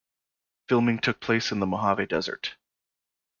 [0.67, 2.55] Filming took place in the Mojave desert.